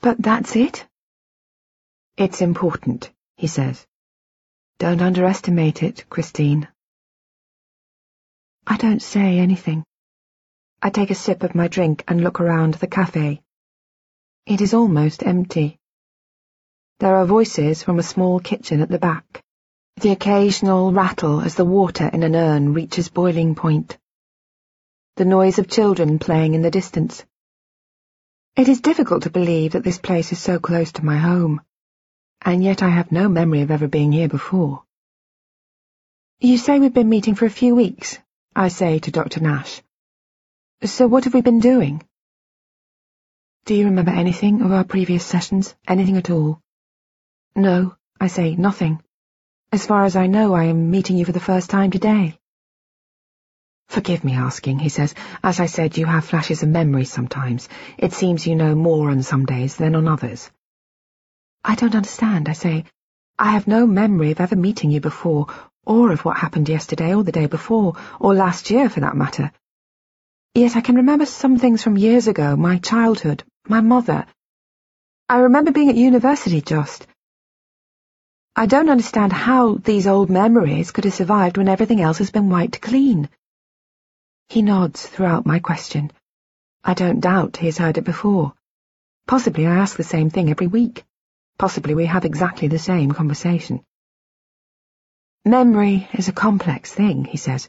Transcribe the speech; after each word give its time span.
But 0.00 0.22
that's 0.22 0.54
it? 0.56 0.86
It's 2.16 2.40
important, 2.40 3.10
he 3.36 3.46
says. 3.46 3.86
Don't 4.78 5.02
underestimate 5.02 5.82
it, 5.82 6.04
Christine. 6.08 6.68
I 8.66 8.76
don't 8.76 9.02
say 9.02 9.38
anything. 9.38 9.84
I 10.80 10.90
take 10.90 11.10
a 11.10 11.14
sip 11.14 11.42
of 11.42 11.54
my 11.54 11.66
drink 11.66 12.04
and 12.06 12.20
look 12.20 12.40
around 12.40 12.74
the 12.74 12.86
cafe. 12.86 13.42
It 14.46 14.60
is 14.60 14.74
almost 14.74 15.24
empty. 15.24 15.78
There 17.00 17.16
are 17.16 17.26
voices 17.26 17.82
from 17.82 17.98
a 17.98 18.04
small 18.04 18.38
kitchen 18.38 18.80
at 18.80 18.88
the 18.88 18.98
back, 18.98 19.42
the 20.00 20.10
occasional 20.10 20.92
rattle 20.92 21.40
as 21.40 21.56
the 21.56 21.64
water 21.64 22.08
in 22.08 22.22
an 22.22 22.36
urn 22.36 22.72
reaches 22.72 23.08
boiling 23.08 23.56
point. 23.56 23.98
The 25.16 25.24
noise 25.24 25.58
of 25.58 25.68
children 25.68 26.20
playing 26.20 26.54
in 26.54 26.62
the 26.62 26.70
distance. 26.70 27.24
It 28.56 28.68
is 28.68 28.80
difficult 28.80 29.22
to 29.22 29.30
believe 29.30 29.72
that 29.72 29.84
this 29.84 29.98
place 29.98 30.32
is 30.32 30.38
so 30.38 30.58
close 30.58 30.92
to 30.92 31.04
my 31.04 31.16
home, 31.16 31.60
and 32.42 32.62
yet 32.62 32.82
I 32.82 32.88
have 32.88 33.12
no 33.12 33.28
memory 33.28 33.62
of 33.62 33.70
ever 33.70 33.88
being 33.88 34.12
here 34.12 34.28
before. 34.28 34.82
You 36.40 36.58
say 36.58 36.78
we've 36.78 36.94
been 36.94 37.08
meeting 37.08 37.34
for 37.34 37.46
a 37.46 37.50
few 37.50 37.74
weeks, 37.74 38.18
I 38.54 38.68
say 38.68 38.98
to 39.00 39.10
Dr. 39.10 39.40
Nash. 39.40 39.82
So 40.84 41.08
what 41.08 41.24
have 41.24 41.34
we 41.34 41.40
been 41.40 41.60
doing? 41.60 42.02
Do 43.64 43.74
you 43.74 43.86
remember 43.86 44.12
anything 44.12 44.62
of 44.62 44.72
our 44.72 44.84
previous 44.84 45.24
sessions? 45.24 45.74
Anything 45.86 46.16
at 46.16 46.30
all? 46.30 46.62
No, 47.54 47.96
I 48.20 48.28
say, 48.28 48.54
nothing. 48.54 49.02
As 49.72 49.84
far 49.84 50.04
as 50.04 50.16
I 50.16 50.26
know, 50.26 50.54
I 50.54 50.64
am 50.64 50.90
meeting 50.90 51.16
you 51.16 51.24
for 51.24 51.32
the 51.32 51.40
first 51.40 51.68
time 51.68 51.90
today. 51.90 52.37
Forgive 53.98 54.22
me 54.22 54.34
asking, 54.34 54.78
he 54.78 54.90
says. 54.90 55.12
As 55.42 55.58
I 55.58 55.66
said, 55.66 55.98
you 55.98 56.06
have 56.06 56.24
flashes 56.24 56.62
of 56.62 56.68
memory 56.68 57.04
sometimes. 57.04 57.68
It 57.96 58.12
seems 58.12 58.46
you 58.46 58.54
know 58.54 58.76
more 58.76 59.10
on 59.10 59.24
some 59.24 59.44
days 59.44 59.74
than 59.74 59.96
on 59.96 60.06
others. 60.06 60.48
I 61.64 61.74
don't 61.74 61.96
understand, 61.96 62.48
I 62.48 62.52
say. 62.52 62.84
I 63.40 63.50
have 63.50 63.66
no 63.66 63.88
memory 63.88 64.30
of 64.30 64.40
ever 64.40 64.54
meeting 64.54 64.92
you 64.92 65.00
before, 65.00 65.48
or 65.84 66.12
of 66.12 66.24
what 66.24 66.36
happened 66.36 66.68
yesterday 66.68 67.12
or 67.12 67.24
the 67.24 67.32
day 67.32 67.46
before, 67.46 67.96
or 68.20 68.34
last 68.34 68.70
year 68.70 68.88
for 68.88 69.00
that 69.00 69.16
matter. 69.16 69.50
Yet 70.54 70.76
I 70.76 70.80
can 70.80 70.94
remember 70.94 71.26
some 71.26 71.58
things 71.58 71.82
from 71.82 71.98
years 71.98 72.28
ago, 72.28 72.54
my 72.54 72.78
childhood, 72.78 73.42
my 73.66 73.80
mother. 73.80 74.26
I 75.28 75.38
remember 75.38 75.72
being 75.72 75.88
at 75.88 75.96
university 75.96 76.60
just. 76.60 77.04
I 78.54 78.66
don't 78.66 78.90
understand 78.90 79.32
how 79.32 79.74
these 79.74 80.06
old 80.06 80.30
memories 80.30 80.92
could 80.92 81.02
have 81.02 81.14
survived 81.14 81.56
when 81.56 81.66
everything 81.66 82.00
else 82.00 82.18
has 82.18 82.30
been 82.30 82.48
wiped 82.48 82.80
clean. 82.80 83.28
He 84.48 84.62
nods 84.62 85.06
throughout 85.06 85.44
my 85.44 85.58
question. 85.58 86.10
I 86.82 86.94
don't 86.94 87.20
doubt 87.20 87.58
he 87.58 87.66
has 87.66 87.76
heard 87.76 87.98
it 87.98 88.04
before. 88.04 88.54
Possibly 89.26 89.66
I 89.66 89.76
ask 89.76 89.96
the 89.96 90.04
same 90.04 90.30
thing 90.30 90.48
every 90.48 90.66
week. 90.66 91.04
Possibly 91.58 91.94
we 91.94 92.06
have 92.06 92.24
exactly 92.24 92.68
the 92.68 92.78
same 92.78 93.12
conversation. 93.12 93.84
Memory 95.44 96.08
is 96.14 96.28
a 96.28 96.32
complex 96.32 96.94
thing, 96.94 97.26
he 97.26 97.36
says. 97.36 97.68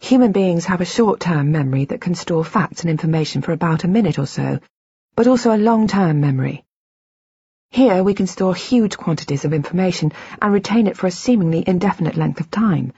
Human 0.00 0.32
beings 0.32 0.64
have 0.64 0.80
a 0.80 0.84
short-term 0.84 1.52
memory 1.52 1.84
that 1.84 2.00
can 2.00 2.16
store 2.16 2.44
facts 2.44 2.80
and 2.80 2.90
information 2.90 3.40
for 3.42 3.52
about 3.52 3.84
a 3.84 3.88
minute 3.88 4.18
or 4.18 4.26
so, 4.26 4.58
but 5.14 5.28
also 5.28 5.54
a 5.54 5.64
long-term 5.68 6.20
memory. 6.20 6.64
Here 7.70 8.02
we 8.02 8.14
can 8.14 8.26
store 8.26 8.54
huge 8.54 8.96
quantities 8.96 9.44
of 9.44 9.52
information 9.52 10.10
and 10.42 10.52
retain 10.52 10.88
it 10.88 10.96
for 10.96 11.06
a 11.06 11.12
seemingly 11.12 11.62
indefinite 11.64 12.16
length 12.16 12.40
of 12.40 12.50
time. 12.50 12.94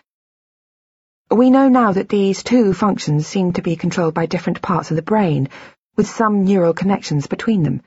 We 1.34 1.48
know 1.48 1.70
now 1.70 1.92
that 1.92 2.10
these 2.10 2.42
two 2.42 2.74
functions 2.74 3.26
seem 3.26 3.54
to 3.54 3.62
be 3.62 3.74
controlled 3.74 4.12
by 4.12 4.26
different 4.26 4.60
parts 4.60 4.90
of 4.90 4.96
the 4.96 5.02
brain, 5.02 5.48
with 5.96 6.06
some 6.06 6.44
neural 6.44 6.74
connections 6.74 7.26
between 7.26 7.62
them. 7.62 7.80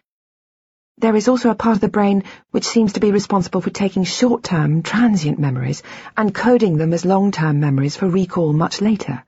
There 0.98 1.16
is 1.16 1.28
also 1.28 1.52
a 1.52 1.56
part 1.56 1.76
of 1.76 1.82
the 1.82 1.88
brain 1.88 2.24
which 2.50 2.66
seems 2.66 2.94
to 2.94 3.00
be 3.00 3.12
responsible 3.12 3.62
for 3.62 3.70
taking 3.70 4.04
short-term, 4.04 4.82
transient 4.82 5.38
memories 5.38 5.84
and 6.18 6.34
coding 6.34 6.78
them 6.78 6.92
as 6.92 7.06
long-term 7.06 7.60
memories 7.60 7.96
for 7.96 8.10
recall 8.10 8.52
much 8.52 8.82
later. 8.82 9.24